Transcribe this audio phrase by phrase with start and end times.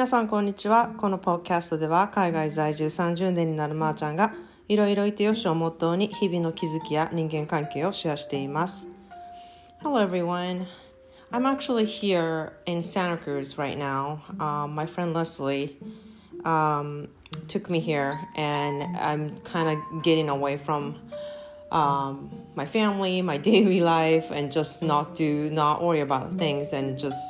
[0.00, 4.32] 皆さんこんにちはこのポッキャストでは海外在住30年になるまーちゃんが
[4.66, 8.88] いろいろいてよしをモットーに日々の気づきや人間関係をシェアしています
[9.82, 10.64] Hello everyone
[11.30, 15.76] I'm actually here in Santa Cruz right now um, my friend Leslie
[16.46, 17.08] um,
[17.48, 20.96] took me here and I'm kind of getting away from
[21.70, 26.98] um, my family, my daily life, and just not do not worry about things and
[26.98, 27.20] just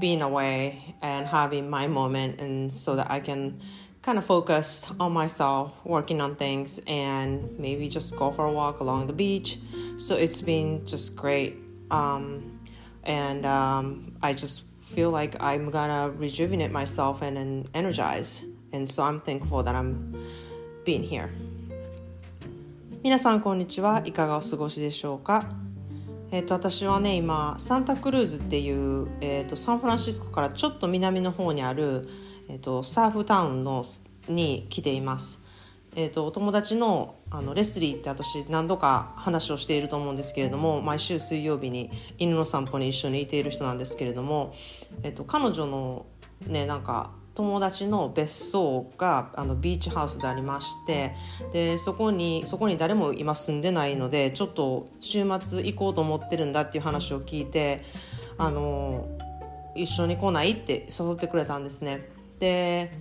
[0.00, 3.60] being away and having my moment, and so that I can
[4.02, 8.80] kind of focus on myself, working on things, and maybe just go for a walk
[8.80, 9.58] along the beach.
[9.96, 11.56] So it's been just great,
[11.90, 12.60] um,
[13.04, 18.42] and um, I just feel like I'm gonna rejuvenate myself and, and energize,
[18.72, 20.14] and so I'm thankful that I'm
[20.84, 21.30] being here.
[23.04, 25.44] 皆さんこんにちはいかがお過ごしでしょうか
[26.31, 32.07] えーと、私はね今サンタクルーズっていう、えーと、サンフランシスコからちょっと南の方にある、
[32.47, 33.83] えーと、サーフタウンの
[34.27, 35.41] に来ています。
[35.95, 44.53] えー、とお友達のあのレスリーって私何度か話をしていると思うんですけれども毎週水曜日に犬の散歩に一緒にいている人なんですけれども、
[45.01, 46.05] えー、と彼女の
[46.45, 51.15] ねなんか友達の別荘があのビーチハウスでありまして
[51.53, 57.85] でそこにそこに誰も今住んでないのでちょっと週末行こうと思ってるんだっていう話を聞いて
[58.37, 59.07] あの
[59.73, 62.09] 一緒に来ないって誘ってくれたんですね。
[62.39, 62.91] で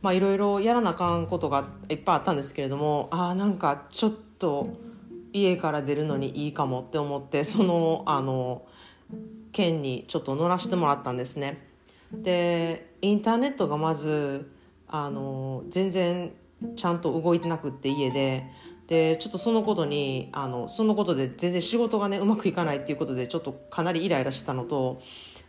[0.00, 4.76] まあいろいろやらなあかんことがいっぱいあったんですけれどもあなんかちょっと
[5.32, 8.62] 家から出るのにいいかもって思ってそのあの
[9.50, 11.66] 県にちょっと乗らせてもらったんですね。
[12.12, 14.50] でインターネットがまず
[14.88, 16.32] あの全然
[16.76, 18.44] ちゃんと動いてなくって家で。
[18.88, 25.02] でちょっとそのことにあのそのことで全然仕事がねうまくいかないっていうことでちょっとかなりイライラしてたのと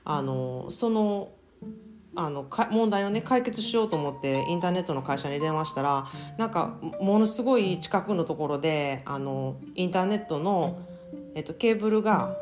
[0.04, 1.32] あのその
[2.16, 10.82] あの問題をね解決しようと思ってインターネットの会社に電話したらなんかものすごい近くのところであのインターネットの、
[11.36, 12.36] えっと、ケーブルが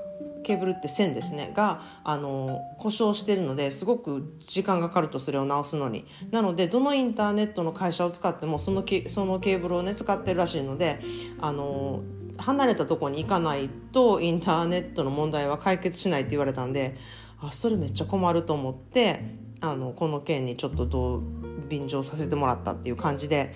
[0.47, 1.51] ケーブルって線ですね。
[1.53, 6.05] があの故障してるのですごく時間がかかるとそれを直すのに。
[6.31, 11.01] なのでどのインターネットの会社を使ってもそのケそのケーブルをね使ってるらしいので
[11.41, 12.01] あの
[12.37, 16.95] 離れたとこに行かないとインターネットの問題は解決しないって言われたんで
[17.41, 21.21] あそれめっちゃ困ると思ってあのこの件にちょっとどう
[21.67, 23.53] 便乗させてもらったっていう感じで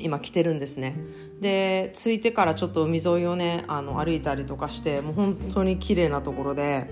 [0.00, 0.96] 今来てるんですね
[1.40, 6.90] で着いてからちょっと海沿いをねあの歩いたりとかしてもう本当に綺麗なところで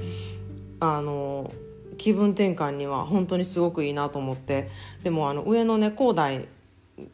[0.81, 1.53] あの
[1.99, 4.71] 気分転換には本当にすごくいいなと思って
[5.03, 6.47] でもあの上のね広大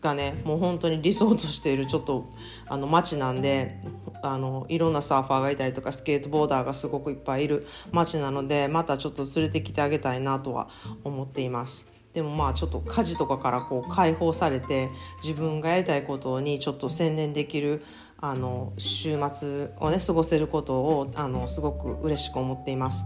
[0.00, 2.30] がねもう本当に理想としているちょっと
[2.68, 3.78] あの街なんで
[4.22, 10.68] あのいろんなサーファーがいたりとかスケートボーダーがすごくいっぱいいる街なのでまたちょっと連れてきてあげたいなとは
[11.02, 11.91] 思っています。
[12.14, 14.90] でもまあちょっと家事とかからこう解放されて
[15.22, 17.82] 自分がやりたいことにちょっと専念できる
[18.18, 23.04] あの週末をね過ごせることをあのすごく嬉しく思っています。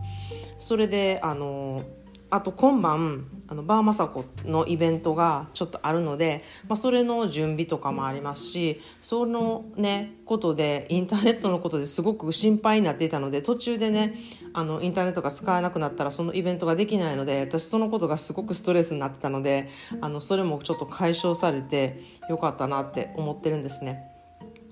[0.59, 1.85] それであの
[2.29, 14.19] あと今晩あのバーマサコのイベントがちょっとあるので、まあ、それの準備とかもありますしそのねことでインターネットのことですごく心配になっていたので途中でね
[14.55, 19.69] あのインターネットが使えなくなったらそのイベントができないので私そのことがすごくストレスになってたので
[20.01, 24.17] あのそれもちょっと解消されてよかったなって思ってるんですね。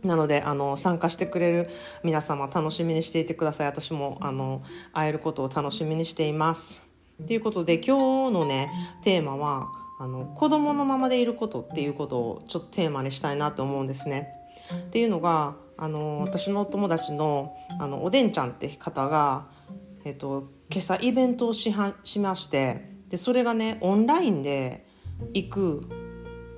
[0.02, 1.70] なのであの参加してくれる
[2.02, 6.93] 皆様楽しみにしていてください私もあの会えることを楽しみにしています。
[7.26, 8.70] ということで今日のね
[9.02, 14.32] テーマはあの子供のままでいることっていうことをちょっとテーマにしたいなと思うんですね。
[14.88, 19.46] っていうのがあの私の友達のあのおでんちゃんって方が、
[20.04, 24.86] えっと、今朝イベントをしはしましてでそれがねオンラインで
[25.32, 25.80] 行く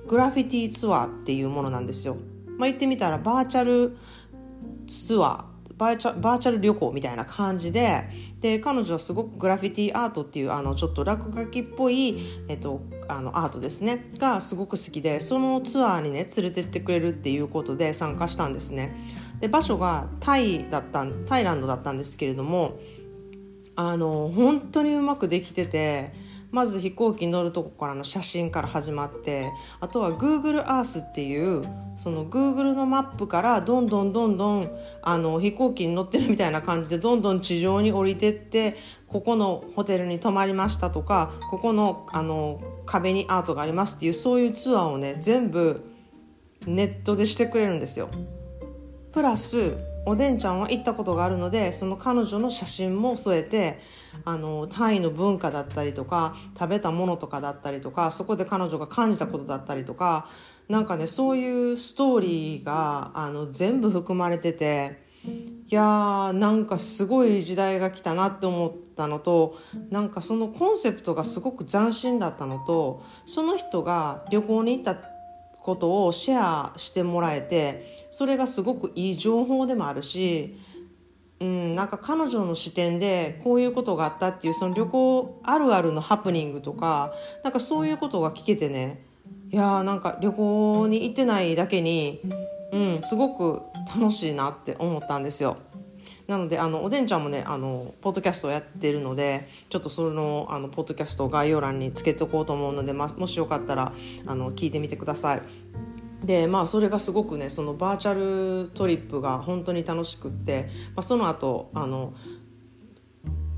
[0.07, 2.17] グラフィティツアーっていうものなんですよ。
[2.57, 3.97] まあ、言ってみたらバーチャル
[4.87, 8.09] ツアーバーチャル旅行みたいな感じで
[8.39, 18.95] で彼女はすごくグラフィティアートっていうあのちょっと落書きっぽい、えっと、あのアートですねがすごく好きでそのツアーにね連れてってくれるっていうことで参加したんですね。
[19.39, 22.79] で場所がタイだったタイランドだったんですけれども
[23.75, 26.11] あの本当にうまくできてて
[26.51, 31.61] まず飛行機に乗るとこからの写真から始まってあとは Google Earth っていう
[31.97, 38.77] その Google のマップからどんどんどんどんあの飛行機に乗ってるみたいな感じでどんどん地上に降りてって
[39.07, 45.83] ここのホテルに泊まりましたとかここのあの壁にアートがありますっていうそういうツアーをね全部
[46.65, 48.09] ネットでしてくれるんですよ。
[49.11, 53.79] プラスおでんちゃんは行ったことがあるのでその彼女の写真も添えて
[54.23, 60.29] あのタイの文化だったりとか食べたものとかだったりとかそこで彼女が感じたことだったりとか
[60.69, 65.05] なんかねそういうストーリーがあの全部含まれてて
[65.69, 69.57] いやーなんかすごい時代が来たなって思ったのと
[69.89, 75.16] なんかそのコンセプトがすごく斬新だったのとその人が旅行に行った
[75.67, 80.57] ことをシェアしてもらえてそれがすごくいい情報でもあるし
[81.39, 89.05] うん、なんか彼女の視点でこういうことがあったっていうその旅行あるあるのハプニングとかなんかそういうことが聞けてね
[89.51, 92.21] いやーなんか旅行に行ってないだけに、
[92.71, 93.61] うん、すごく
[93.95, 95.57] 楽しいなって思ったんですよ。
[96.27, 103.93] なのであのおでんちゃんもねあのポッドキャストをやってるのでちょっとそのあのポッドキャストを概要欄につけておこうと思うので、ま、もしよかったら
[104.25, 105.41] あの聞いてみてください。
[106.23, 108.13] でまあそれがすごくねそのバーチャ
[108.63, 112.13] ルトリップが本当に楽しくって、まあ、その後あの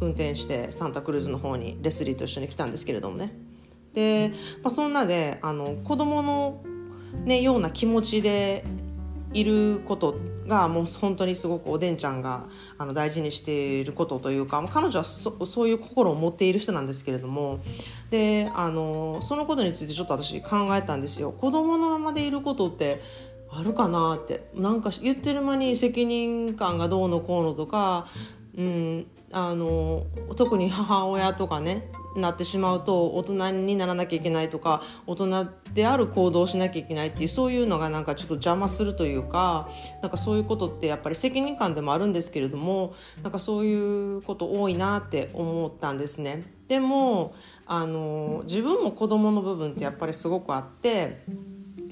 [0.01, 3.33] 運転してサンタクルーズの方にレスリーと一緒に来たんですけれどもね
[3.93, 4.31] で、
[4.61, 6.61] まあ、そんなであの子供の
[7.25, 8.65] ねような気持ちで
[9.33, 10.15] いること
[10.47, 12.47] がもう本当にすごくおでんちゃんが
[12.77, 17.59] あの大事にしていることというか彼女はそそういう心を持っている人なんですけれども
[18.09, 21.31] であのそのことについてちょっと私考えたんですよ。
[21.31, 23.01] 子供のままでいることって
[23.51, 28.07] あるかなってなんか言ってる間に責任感がどうのこうのとか、
[28.57, 30.05] うん、あの
[30.35, 39.69] 特に母親とかねなってしまうと大人にならなきゃいけないとか大人である行動をしなきゃいけないっていうそういうのがなんかちょっと邪魔するというか
[40.01, 46.51] なんかそういうことってやっぱり責任感でもあるんですけれどもなんかそういうこと多いなって思ったんですね。
[46.67, 47.33] でも
[47.65, 51.23] あの自分も子供の部分ってやっぱりすごくあって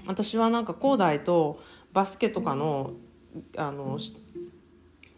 [0.05, 1.59] 私はなんか高大と
[1.93, 2.93] バスケとかの
[3.55, 3.97] あの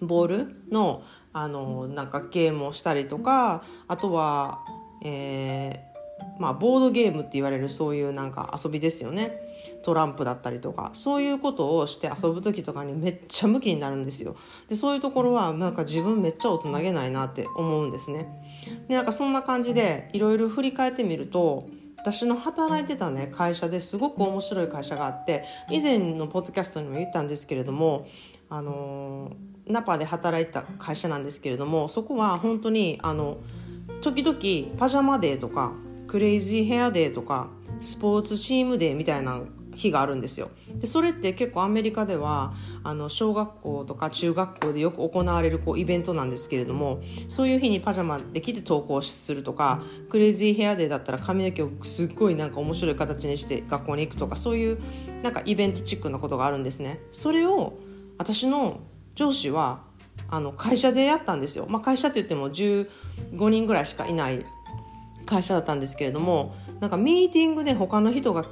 [0.01, 4.60] ボールのあのなんかゲームをしたりとかあとは
[5.01, 9.48] えー、まあ、ボードゲームって言われるそういうなんか遊びですよね。
[9.84, 10.92] トランプだったりとか。
[10.94, 14.36] そういうことをして遊ぶ時とかにめっちゃムキになるんですよ。
[14.68, 18.28] でそういうところはなんか自分めっちゃ大人げないなって思うんですね。
[18.88, 28.07] でなんかそんな感じでいろいろ振り返ってみると私の働いてたね会社ですごく面白い会社があって以前のポッドキャストにも言ったんですけれども
[28.50, 29.31] あの
[29.69, 33.38] ナパで働いた会社なんですけれどもそこは本当にあの
[34.01, 35.74] 時々パジャマデーとか
[36.07, 37.50] クレイジーヘアデーとか
[37.80, 39.42] スポーツチームデーみたいな
[39.75, 40.50] 日があるんですよ。
[40.75, 54.80] でそれって結構アメリカではあの小学校とか中学校でよく行われるこうイベントなんですけれどもそういう日にパジャマで着て登校するとかクレイジーヘアデーだったら髪の毛をすっごいなんか面白い形にして学校に行くとかそういう
[55.24, 57.00] なんかイベントチックなことがあるんですね。
[57.12, 57.80] それを
[58.18, 58.81] 私の
[59.16, 59.82] 上司は
[60.30, 62.88] あの会社でやったんですよ、まあ、会社って言っても15
[63.50, 64.46] 人ぐらいしかいない
[65.25, 68.46] 会社だったんですけれどもなんかミーティングで他の人が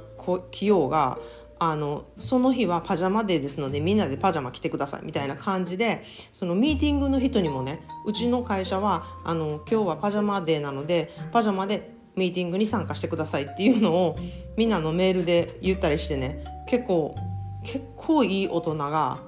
[0.50, 1.18] 来ようが
[1.60, 14.18] あのその日はパジャマデーですのでみんなでパジャマ着てくださいみたいな感じでそのミーティングの人にもねうちの会社はあの今日はパジャマデーなのでパジャマでミーティングに参加してくださいっていうのを
[14.56, 17.16] みんなのメールで言ったりしてね結構
[17.64, 19.20] 結構いい大人が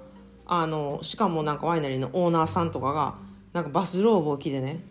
[0.52, 3.14] あのしかもなんかワイナリーのオーナーさんとかが
[3.52, 4.85] なんかバスローブを着てね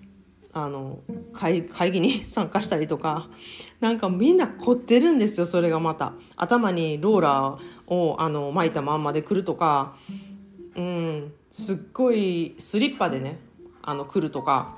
[0.53, 0.99] あの
[1.33, 3.27] 会議に参加したりとか
[3.81, 6.13] なんかみんな凝ってるんですよそれがまた。
[6.37, 9.95] 頭にローラーをあの巻いたまんまで来るとか
[10.75, 13.37] うんすっごいスリッパでね
[13.81, 14.77] あの来るとか。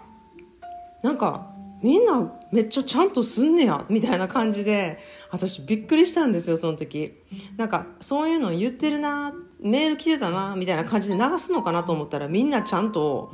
[1.03, 1.50] なんか
[1.81, 5.00] みんなめっちゃちゃんとすんねやみたいな感じで
[5.31, 7.13] 私びっくりしたんですよその時
[7.57, 13.33] なんかそういうの言ってるなメール来てたなみたいな感じで流すのかなと思ったらみんなちゃんと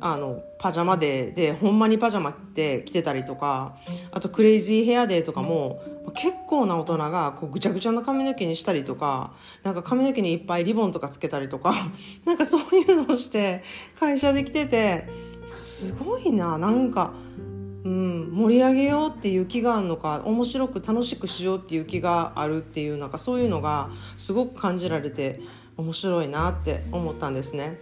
[0.00, 3.76] あのパジャマデーでほんまにパジャマって着てたりとか
[4.10, 5.80] あとクレイジーヘアデーとかも
[6.14, 11.74] 結構な大人がこうぐちゃぐちゃな髪の毛にしたりとかなんか髪の毛にいっぱいリボンとかつけたりとか
[12.24, 13.62] なんかそういうのをして
[13.98, 15.08] 会社で来てて
[15.46, 17.12] すごいななんか。
[18.30, 25.40] 盛り上げようっていう気があるのか面白く楽しくしようっていう気があるっていうなんかそういうのがすごく感じられて
[25.76, 27.78] 面白いなって思ったんですね。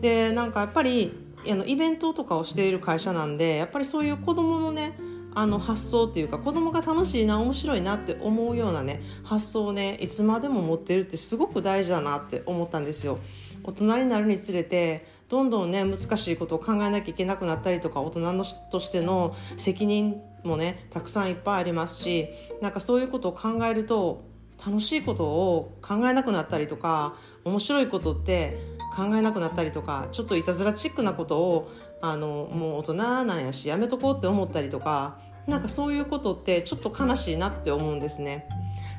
[0.00, 1.12] でなんかやっぱり
[1.48, 4.96] あのイベントとかをしている会社なんでやっぱりそういう子どものね
[5.34, 13.18] あの発想っていうか子供が楽しいな面白いなって思うようなね発想をねいつまでも持ってるってすごく大事だなって思ったんですよ。
[13.62, 22.28] 大人になるにつれてどんどんね難しいことを考えなきゃいけなくなったりとか大人のとしての責任もねたくさんいっぱいありますし
[22.60, 24.28] なんかそういうことを考えると
[24.64, 28.58] 楽しいことを考えなくなったりとか面白いことって
[28.94, 31.70] 考えなくなったりとかちょっといたずらチックなことを
[32.02, 38.46] あのもう大人なんやしやめとこうって思ったりとかなんかそういうことってちょっと悲しいなって思うんですね。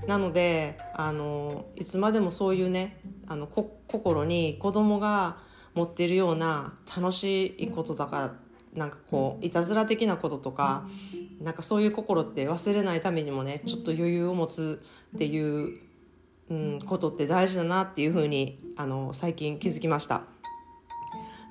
[0.08, 5.38] なのであのいつまでもそういうねあのこ心に子供が
[5.74, 8.34] 持っているような楽しいことだから
[8.74, 10.88] なんかこういたずら的なこととか
[11.42, 14.82] なんかそういう心って忘れないためにもねちょっと余裕を持つ
[15.16, 15.78] っていう、
[16.50, 20.24] うん、ことって大事だなっていうふうにあの最近気づきました。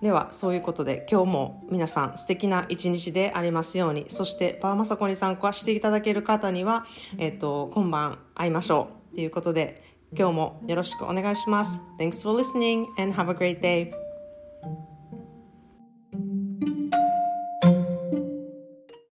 [0.01, 6.87] ではそういうことで今日も皆さん素敵な一日でありますようにそしてパーマサコに参加していただける方には、
[7.19, 9.83] えっ、ー、と今晩会いましょうということで
[10.17, 11.79] 今日もよろしくお願いします。
[11.99, 14.10] Thanks for listening and have a great day.